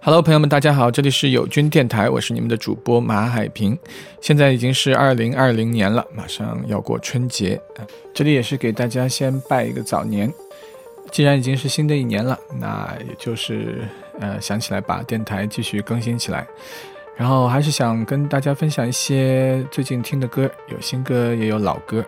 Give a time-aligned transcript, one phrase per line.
[0.00, 3.78] Hello，朋友们，大家好，这里是友军电台，我是你们的主播马海平。
[4.20, 7.60] 现在已经是二零二零年了，马上要过春节，
[8.12, 10.30] 这里也是给大家先拜一个早年。
[11.10, 13.88] 既然已经是新的一年了，那也就是
[14.20, 16.46] 呃想起来把电台继续更新起来，
[17.16, 22.04] 然后还是想跟大家分享一些最近听的歌，有新歌也有老歌。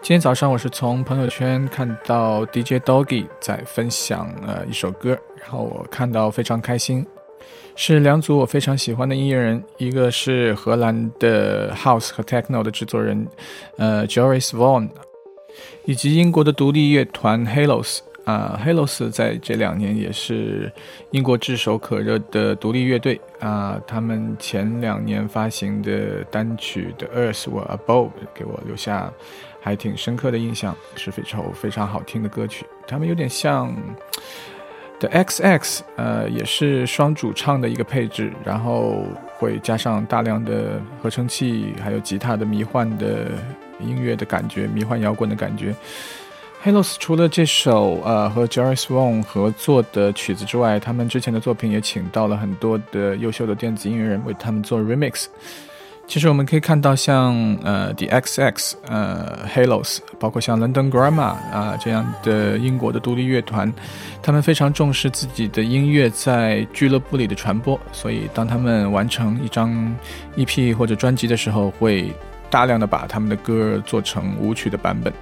[0.00, 7.04] 今天早上我是从朋友圈看到 DJ Doggy 在分享呃一首歌，然后我看到非常开心，
[7.74, 13.26] 是两组我非常喜欢的音乐人，一个是荷兰的 House 和 Techno 的制作人，
[13.76, 14.88] 呃 Joris Vaughan，
[15.84, 17.98] 以及英国的独立乐团 Halos。
[18.24, 20.70] 啊，Halos 在这两年也是
[21.12, 23.80] 英国炙手可热的独立乐队啊。
[23.86, 29.10] 他们前两年发行的单曲《The Earth Were Above》给我留下
[29.68, 32.64] 还挺深刻的印象，是非常非常好听的歌曲。
[32.86, 33.76] 他们有点像
[34.98, 39.04] The XX，呃，也是双主唱的一个配置，然后
[39.36, 43.26] 会加上大量的合成器，还有吉他的迷幻的
[43.78, 45.74] 音乐的感觉，迷幻摇滚的感觉。
[46.64, 55.26] Halos 除了这首呃和 Joris Vaughan 合作的曲子之外，他们之前的作品也请到了很多的优秀的电子音乐人为他们做 remix。
[56.08, 63.70] 其实我们可以看到，像呃 The XX、呃 Halos，包括像 London Grammar 啊这样的英国的独立乐团，
[64.22, 69.94] 他们非常重视自己的音乐在俱乐部里的传播，所以当他们完成一张
[70.36, 72.10] EP 或者专辑的时候，会
[72.48, 75.12] 大量的把他们的歌做成舞曲的版本。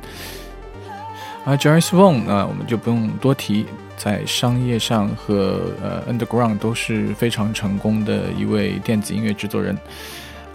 [1.45, 9.77] 而 Joris Vaughan 啊，我们就不用多提，在商业上和呃 Underground 都是非常成功的一位电子音乐制作人。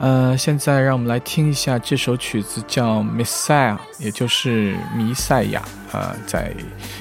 [0.01, 6.51] 呃，现在让我们来听一下这首曲子，叫 Messiah，也就是弥赛亚啊，在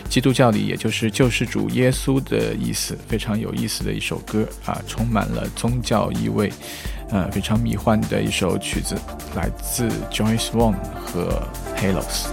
[0.06, 6.53] 基督教里也就是救世主耶稣的意思，非常有意思的一首歌啊，充满了宗教意味，
[7.09, 8.95] 呃，非常迷幻的一首曲子，
[9.34, 10.75] 来自 Joris Vaughan
[11.06, 11.43] 和
[11.78, 12.27] Halos。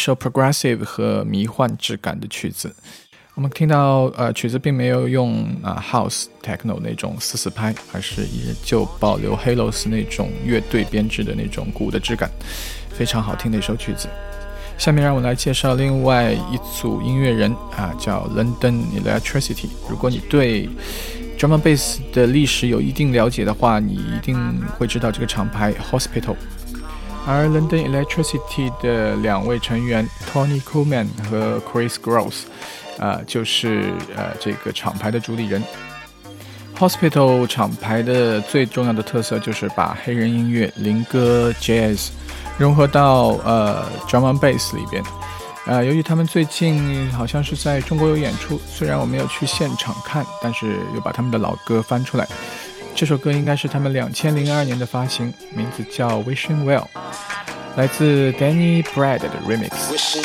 [0.00, 2.74] 一首 progressive 和迷幻质感的曲子。
[3.34, 12.30] 我们听到，呃，曲子并没有用啊 house techno 那种四四拍，而是依旧保留 Halos 那种乐队编制的那种鼓的质感，
[12.88, 14.08] 非常好听的一首曲子。
[14.78, 19.68] 下面让我来介绍另外一组音乐人啊，叫 London Electricity。
[19.86, 20.66] 如果你对
[21.38, 26.36] drum and bass 的历史有一定了解的话，你一定会知道这个厂牌 Hospital。
[27.30, 32.42] 而 London Electricity 的两位成员 Tony Coleman 和 Chris Gross，
[32.98, 35.62] 啊，就是呃这个厂牌的主理人。
[36.76, 42.08] Hospital 厂牌的最重要的特色就是把黑人音乐、灵歌、Jazz
[42.58, 45.00] 融合到呃 drum and bass 里边。
[45.66, 52.26] 呃，由于他们最近好像是在中国有演出，虽然我没有去现场看，但是又把他们的老歌翻出来。
[53.00, 56.84] 这首歌应该是他们两千零二年的发行，名字叫《Wishing Well》，
[57.74, 60.20] 来自 Danny Brad 的 Remix。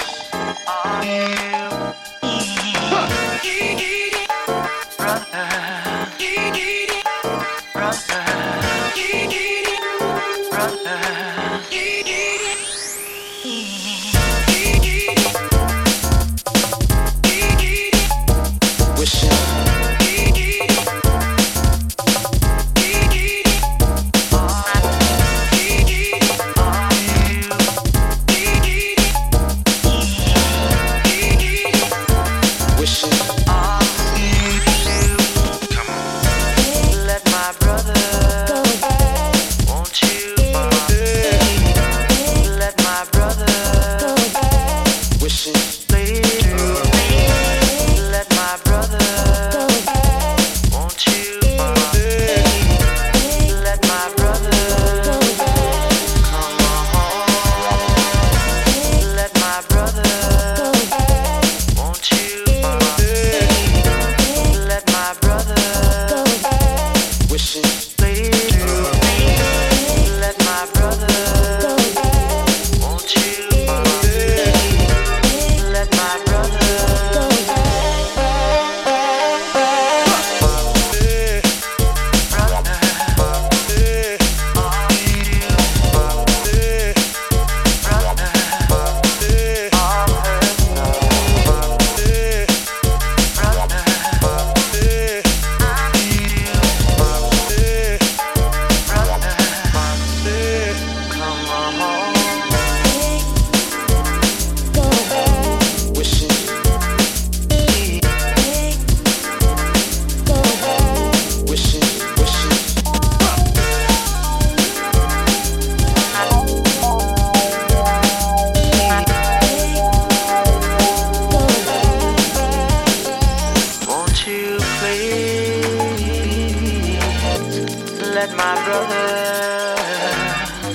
[128.15, 129.75] let my brother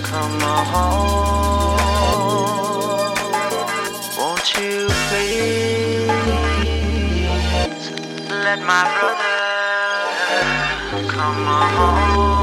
[0.02, 0.40] come
[0.72, 1.24] home.
[4.18, 6.06] Won't you please
[8.44, 9.38] let my brother
[11.08, 12.40] come home?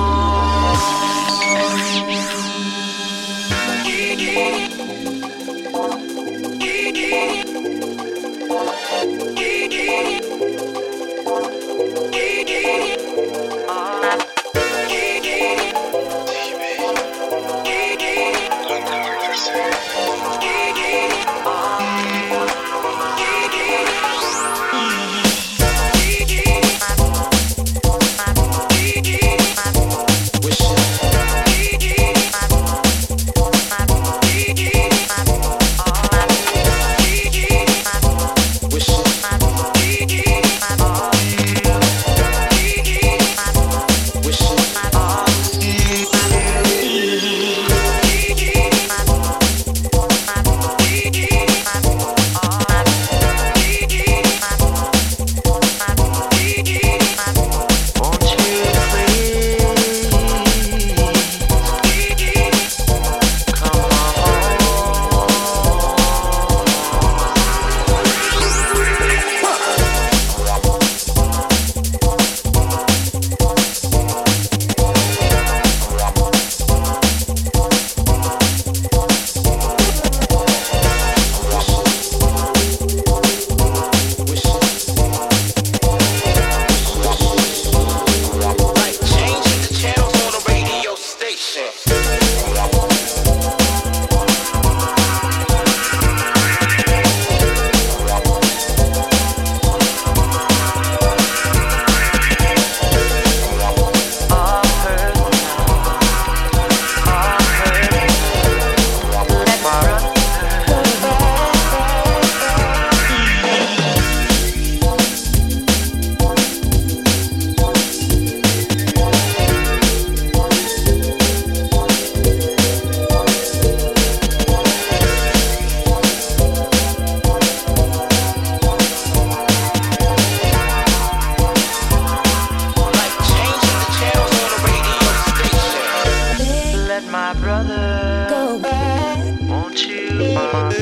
[137.10, 139.18] my brother go back.
[139.42, 140.74] Won't you, mama?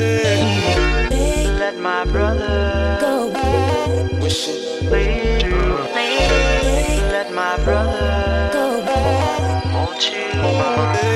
[1.58, 4.12] Let my brother go back.
[4.20, 4.88] Wish it.
[4.88, 5.42] Please.
[7.12, 9.64] Let my brother go back.
[9.74, 11.15] Won't you, mama?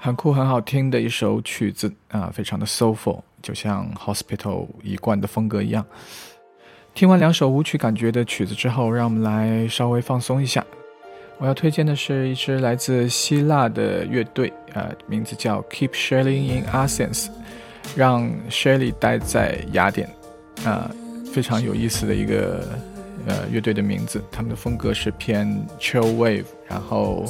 [0.00, 5.84] 很酷、很好听的一首曲子啊，非常的 soulful，就像 Hospital 一贯的风格一样。
[6.94, 10.64] 听完两首舞曲感觉的曲子之后，让我们来稍微放松一下。
[11.36, 17.28] 我要推荐的是一支来自希腊的乐队，呃，名字叫 Keep Shelling in Athens，
[17.94, 20.08] 让 Shelly 待在雅典，
[20.64, 20.90] 啊，
[21.32, 22.66] 非常有意思的一个
[23.28, 24.20] 呃乐队的名字。
[24.32, 25.46] 他们的风格是偏
[25.78, 27.24] chill wave，然后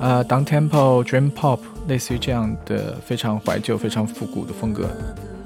[0.00, 4.88] 呃 down tempo dream pop，类似于这样的非常怀旧、非常复古的风格。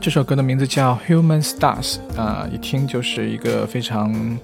[0.00, 4.38] 这首歌的名字叫 Human Stars，啊，一听就是一个非常。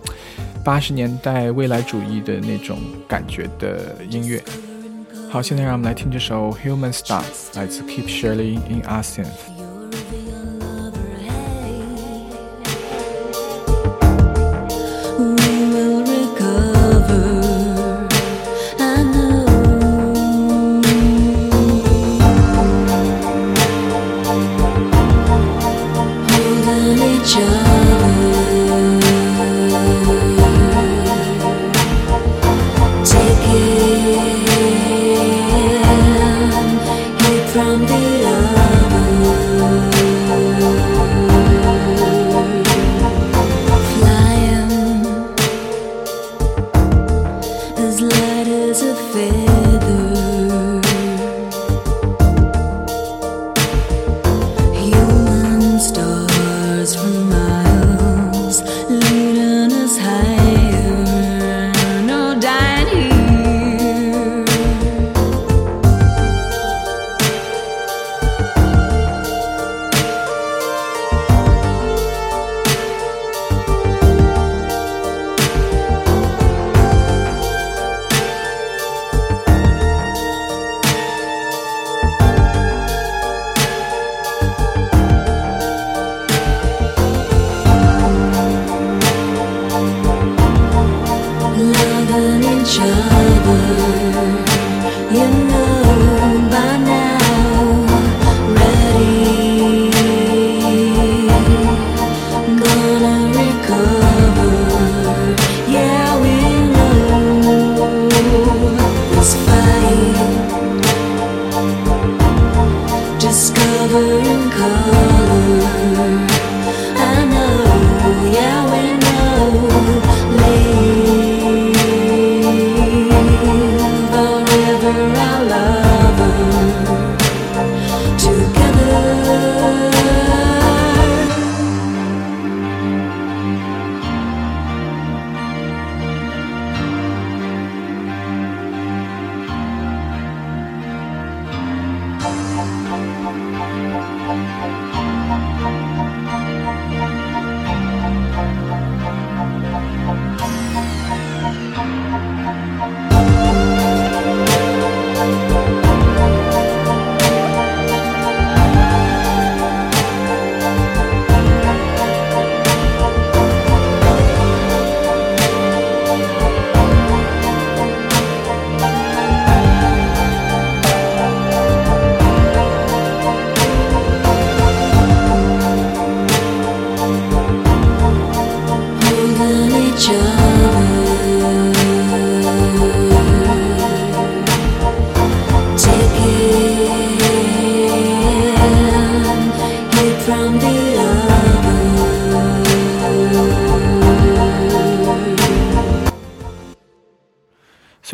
[0.64, 2.76] 八十年代未来主义的那种
[3.06, 4.42] 感觉的音乐。
[5.30, 7.22] 好，现在让我们来听这首《Human Stars》，
[7.56, 9.26] 来自 Keep Shirley in Athens。
[9.28, 9.55] from my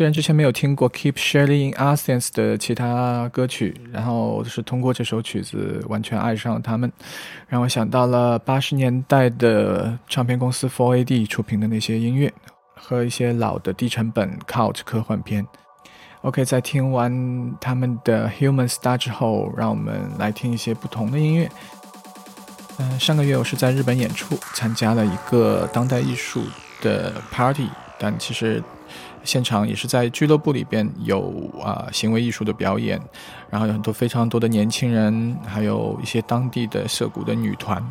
[0.03, 6.91] 虽然之前没有听过 Keep Shelling in Athens 的其他歌曲，然后是通过这首曲子完全爱上了他们，
[7.47, 12.33] 让我想到了八十年代的唱片公司 Four AD 出品的那些音乐
[12.75, 15.47] 和一些老的低成本 Cult 科幻片。
[16.23, 21.49] OK，在听完他们的 Human Star 之后，让我们来听一些不同的音乐。
[22.77, 26.43] 嗯，上个月我是在日本演出，参加了一个当代艺术
[26.81, 28.61] 的 Party，但其实。
[29.23, 33.01] 现场也是在俱乐部里边有啊行为艺术的表演，
[33.49, 37.81] 然后有很多非常多的年轻人，还有一些当地的涩谷的女团，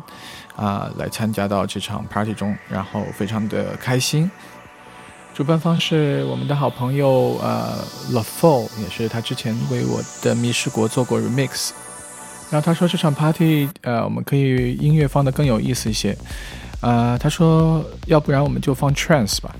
[0.55, 4.29] 啊来参加到这场 party 中，然后非常的开心。
[5.33, 11.71] 主办方是我们的好朋友呃 The Fall，也是他之前为我的迷失国做过 remix。
[12.51, 16.15] 然后他说这场 party 呃我们可以音乐放的更有意思一些，
[16.81, 19.55] 啊他说要不然我们就放 trance 吧。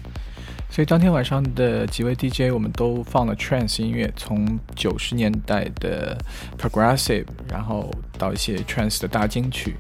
[0.74, 6.18] 所以当天晚上的几位 DJ 我们都放了 trance 音乐，从九十年代的
[6.58, 9.76] progressive，然后到一些 trance 的大金曲，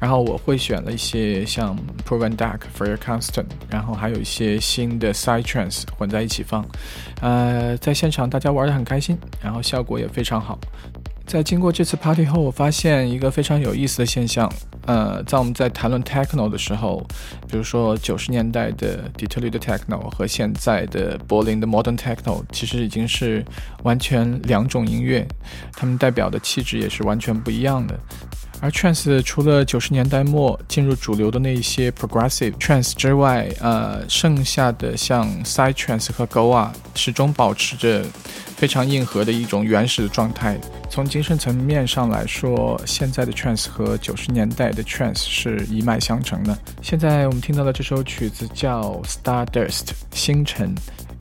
[0.00, 6.64] 然后我会选了一些像 Proven Dark、f r e e Constant，然后还有一些新的 side trance 混在一起放，
[7.20, 10.58] 呃，在现场大家玩的很开心，然后效果也非常好。
[11.28, 14.50] 在经过这次 party 后，我发现一个非常有意思的现象。
[14.86, 17.06] 呃，在我们在谈论 techno 的时候，
[17.46, 23.44] 比如说九十年代的底特律的 techno 和现在的柏林的 modern techno，其实已经是
[23.82, 25.28] 完全两种音乐，
[25.74, 28.00] 它们代表的气质也是完全不一样的。
[28.60, 38.04] 而 trance 除了九十年代末进入主流的那一些 progressive trance 之外，呃，剩下的像 side trance 和 goa 始终保持着
[38.56, 40.58] 非常硬核的一种原始的状态。
[40.90, 46.58] 从精神层面上来说，现在的 trance 和九十年代的 trance 是一脉相承的。
[46.82, 50.74] 现在我们听到的这首曲子叫 Stardust 星辰，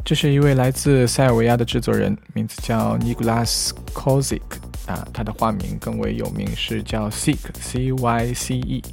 [0.04, 4.67] 这是一位来自塞尔维亚的制作人，名字叫 Nikolas Kozik。
[4.88, 8.84] 啊，他的化名更为有名，是叫 Cyc C Y C E，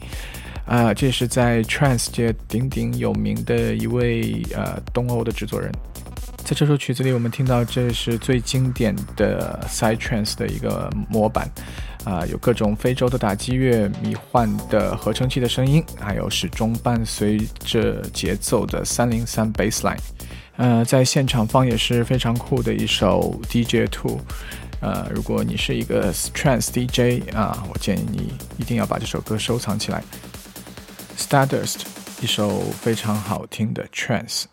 [0.67, 5.73] 啊，这是在 Trance 界鼎鼎有名的一位呃东欧的制作人。
[6.45, 11.51] 在这首曲子里，我们听到这是最经典的 Side Trance 的一个模板，
[12.05, 19.97] 啊，有各种非洲的打击乐、迷幻的合成器的声音，还有始终伴随着节奏的三零三 Bassline。
[20.57, 24.21] 呃，在现场放也是非常酷的一首 DJ Two。
[24.85, 30.05] 呃，如果你是一个 trance DJ 啊，我建议你一定要把这首歌收藏起来。
[31.17, 31.81] Stardust，
[32.21, 34.45] 一首非常好听的 trance。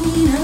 [0.00, 0.38] Yeah.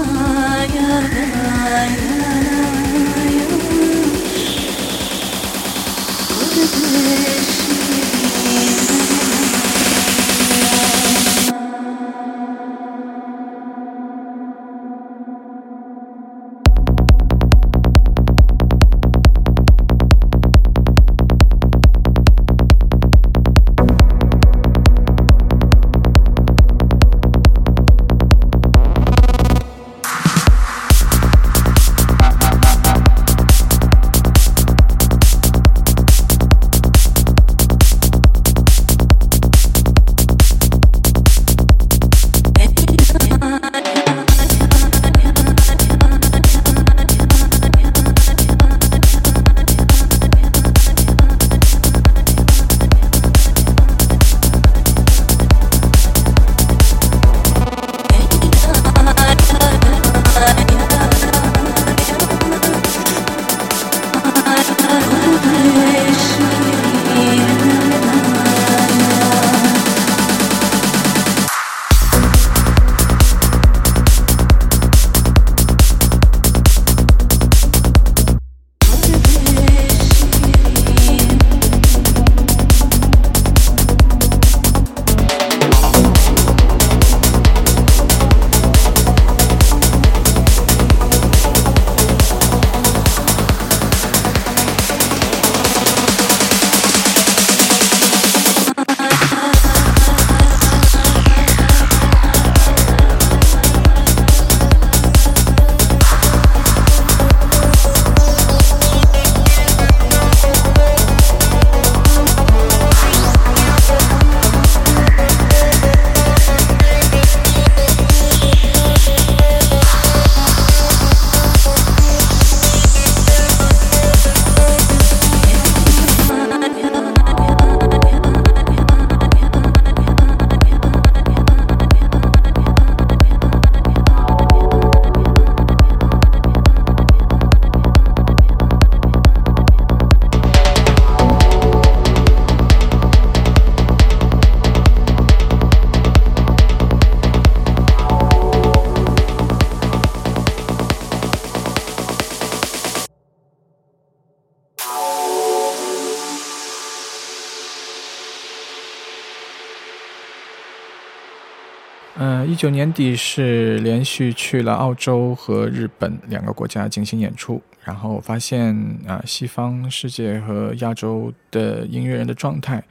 [162.45, 168.75] 一九年底是连续去了澳洲和日本两个国家进行演出，然后发现
[169.07, 172.83] 啊，西方世界和亚洲的音乐人的状态，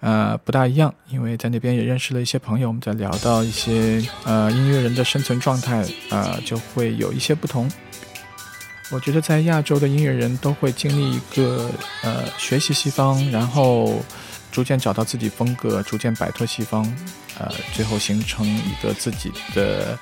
[0.00, 0.92] 呃，不大一样。
[1.08, 7.70] 因为在那边也认识了一些朋友，我们在聊到一些呃音乐人的生存状态，啊，就会有一些不同。
[8.90, 11.70] 我觉得在亚洲的音乐人都会经历一个
[12.02, 14.02] 呃学习西方，然后。
[14.52, 16.82] 逐渐找到自己风格，逐渐摆脱西方，
[17.38, 19.98] 呃，最后形成一个自己的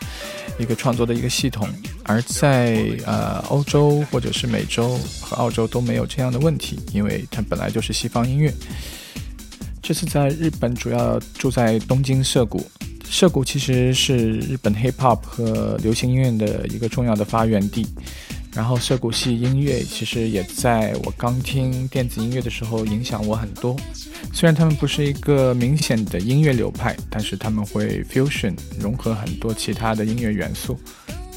[0.58, 1.68] 一个创作的一个系统。
[2.04, 8.52] 而在呃欧洲或者是美洲和澳洲都没有这样的问题，因为它本来就是西方音乐。
[9.82, 12.64] 这次在日本主要住在东京涩谷，
[13.04, 17.86] 涩谷其实是日本 hip hop 和流行音乐的一个重要的发源地。
[18.54, 23.76] 然后涩谷系音乐其实也在我刚听电子音乐的时候影响我很多。
[24.32, 30.78] 虽然他们不是一个明显的音乐流派，但是他们会 fusion 融合很多其他的音乐元素。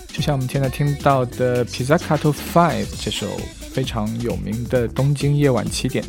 [0.07, 3.27] 就像我们现在听到的 Pizzicato Five 这首
[3.71, 6.03] 非常有名的《东京夜晚七点》，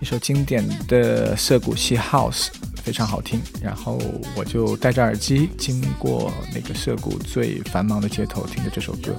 [0.00, 2.48] 一首经典的涩谷系 House，
[2.82, 3.40] 非常好听。
[3.62, 3.98] 然后
[4.34, 9.14] 我就戴着耳机经过那个涩谷最繁忙的街头，听着这首歌。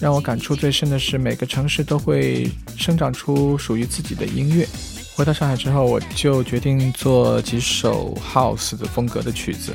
[0.00, 4.66] 让我感触最深的是，每个城市都会生长出属于自己的音乐。
[5.14, 9.74] 回到上海之后，我就决定做几首 house 的风格的曲子，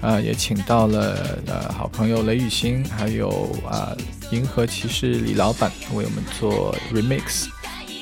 [0.00, 3.28] 呃，也请到了呃好朋友雷雨欣，还有
[3.68, 3.90] 啊
[4.30, 7.46] 银河骑士李老板为我们做 remix。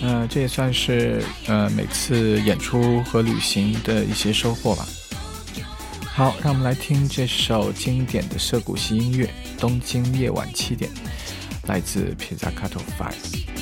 [0.02, 4.86] 呃，这也算是呃每次演出和旅行的一些收获吧。
[6.04, 9.24] 好，让我们来听这首经典的涩谷系音乐
[9.58, 10.90] 《东京夜晚七点》。
[11.66, 13.53] 来自 Pizzacato Five。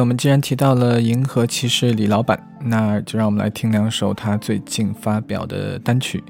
[0.00, 6.22] 我们既然提到了银河骑士李老板，那就让我们来听两首他最近发表的单曲。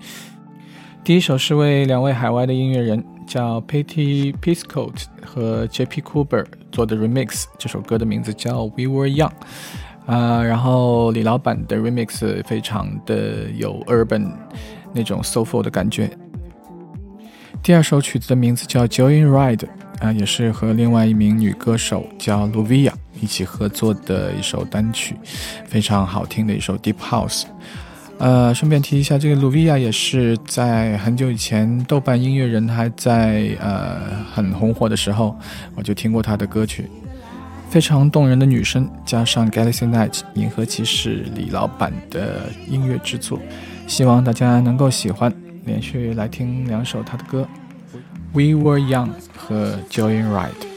[1.04, 6.02] 第一首是为两位海外的音乐人叫 Patty Piscotte 和 J.P.
[6.02, 9.32] Cooper 做的 remix，这首歌的名字叫 We Were Young。
[10.06, 14.30] 啊，然后李老板的 remix 非常的有 urban
[14.92, 16.10] 那种 so full 的感觉。
[17.62, 19.66] 第二首曲子的名字叫 Joyride，
[20.00, 22.92] 啊，也是和另外一名女歌手叫 Luvia。
[23.20, 25.16] 一起合作的一首单曲，
[25.66, 27.42] 非常好听的一首 Deep House。
[28.18, 35.36] 呃，顺便提一下，这个鲁维亚也是在很久以前，豆瓣音乐人还在呃很红火的时候，
[35.74, 36.88] 我就听过他的歌曲，
[37.68, 43.40] 非常动人的女声，加上 Galaxy Night 银河骑士李老板的音乐制作，
[43.88, 45.32] 希望大家能够喜欢。
[45.64, 47.46] 连续来听两首他的歌
[48.32, 50.68] ，We Were Young 和 Joyride。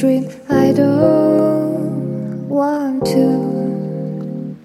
[0.00, 0.30] dream.
[0.48, 4.56] I don't want to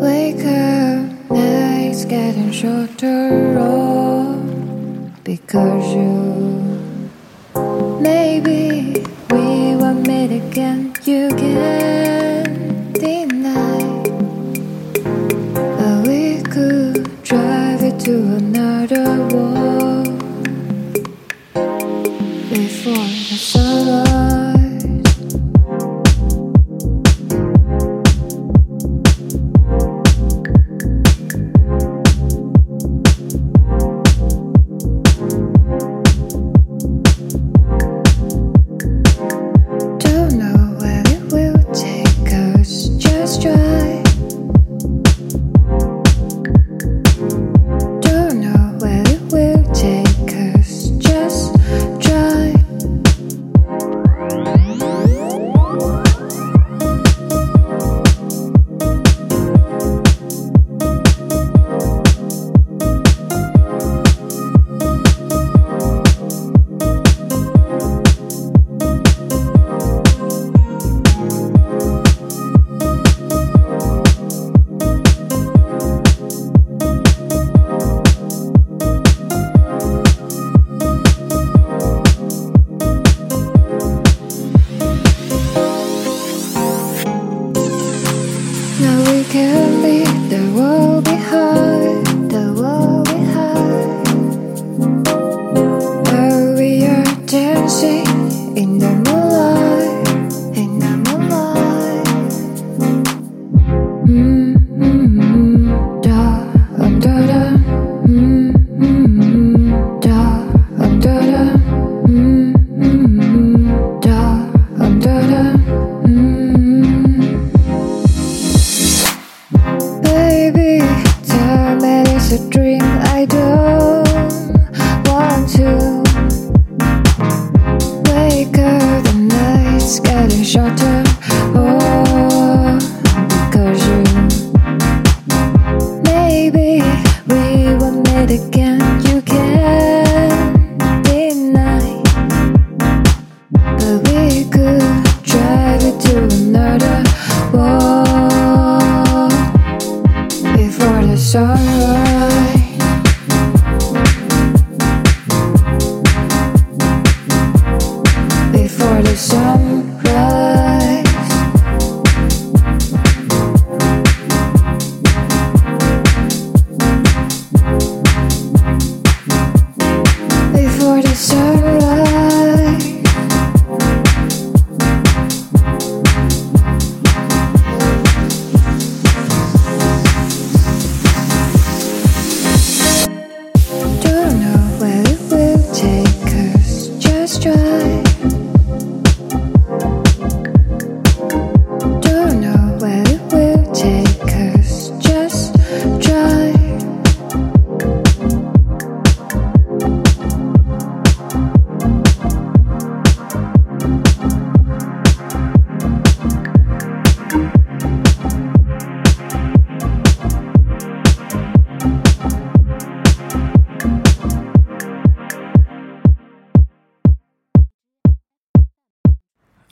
[0.00, 1.30] wake up.
[1.32, 4.34] Nights getting shorter all
[5.24, 6.33] because you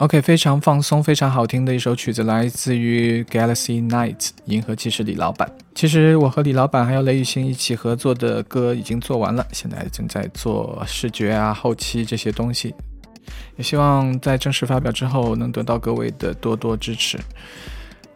[0.02, 5.48] OK，非常放松、非常好听的一首曲子，来自于 Galaxy Night 银河骑士李老板。
[5.76, 12.74] 其实我和李老板还有雷雨欣一起合作的歌已经做完了，现在正在做视觉啊、后期这些东西，
[13.56, 17.16] 也希望在正式发表之后能得到各位的多多支持。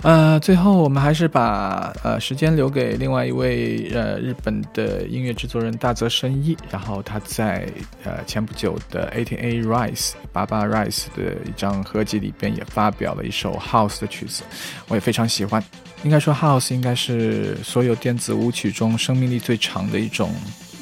[0.07, 7.67] 呃，最后我们还是把呃时间留给另外一位呃日本的音乐制作人大泽伸一，然后他在
[8.05, 14.45] 呃前不久的 ATA Rise 八八 Rise 的一张合集里边也发表了一首 House 的曲子，
[14.87, 15.61] 我也非常喜欢。
[16.05, 20.31] 应该说 House 应该是所有电子舞曲中生命力最长的一种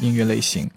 [0.03, 0.71] 音乐类型。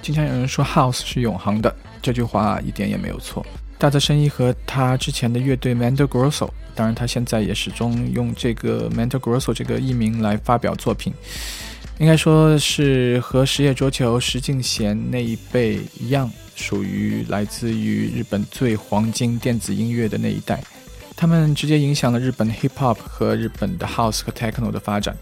[0.00, 3.44] 经常有人说 House 是永恒的，这句话一点也没有错。
[3.78, 6.48] 大泽伸一和他之前的乐队 Mando Grosso。
[6.74, 11.10] 当然，他现在也始终用这个 Mental Grosso 这个艺名来发表作品，
[11.98, 20.62] 应该说是和石野卓球、石敬贤那一辈一样，属于来自于日本最黄金电子音乐的那一代。
[21.16, 25.16] 他们直接影响了日本 Hip Hop 和日本的 House 和 Techno 的发展。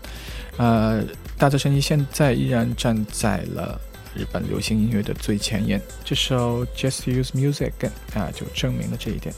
[0.56, 1.04] 呃，
[1.38, 3.80] 大泽伸一现在依然站在了
[4.14, 5.80] 日本流行音乐的最前沿。
[6.04, 7.72] 这首 Just Use Music
[8.14, 9.34] 啊，就证明了这一点。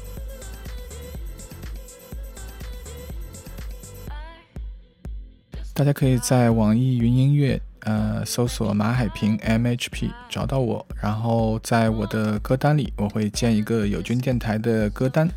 [5.72, 15.28] 大家可以在网易云音乐，呃，搜索马海平 MHP 找到我，然后在我的歌单里，我会建一个友军电台的歌单，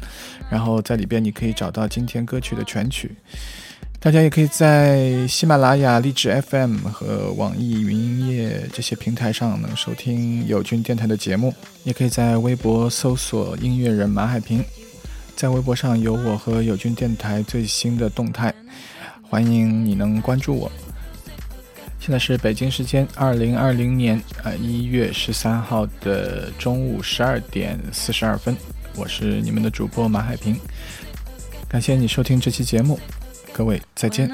[0.50, 3.16] 然后在里边你可以找到今天歌曲的全曲。
[4.02, 14.64] 大家也可以在喜马拉雅、荔枝 FM 和网易云音乐这些平台上能收听友军电台的节目，也可以在微博搜索音乐人马海平，
[15.36, 18.56] 在微博上有我和友军电台最新的动态。
[19.22, 20.72] 欢迎你能关注我。
[22.00, 28.56] 现在是北京时间二零二零年啊一月十三号的中午十二点四十二分，
[28.96, 30.56] 我是你们的主播马海平，
[31.68, 32.98] 感谢你收听这期节目，
[33.54, 34.30] 各位再见。